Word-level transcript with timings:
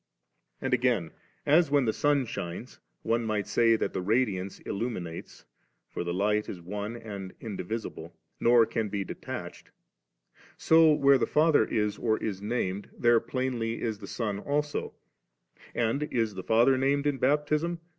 And 0.59 0.73
again 0.73 1.11
as 1.45 1.69
when 1.69 1.85
the 1.85 1.93
sun 1.93 2.25
shines, 2.25 2.79
one 3.03 3.23
might 3.23 3.45
say 3.45 3.75
that 3.75 3.93
the 3.93 4.01
radiance 4.01 4.59
illuminates, 4.61 5.45
for 5.87 6.03
the 6.03 6.11
light 6.11 6.49
is 6.49 6.59
one 6.59 6.97
and 6.97 7.35
indivisible, 7.39 8.11
nor 8.39 8.65
can 8.65 8.89
be 8.89 9.03
detached, 9.03 9.69
so 10.57 10.91
where 10.91 11.19
the 11.19 11.27
Father 11.27 11.67
b 11.67 11.91
or 11.99 12.17
is 12.17 12.41
named, 12.41 12.89
there 12.97 13.19
(Aamly 13.19 13.77
is 13.77 13.99
the 13.99 14.07
Son 14.07 14.39
also; 14.39 14.95
and 15.75 16.01
is 16.11 16.33
the 16.33 16.41
Father 16.41 16.79
named 16.79 17.05
in 17.05 17.19
Baptism 17.19 17.79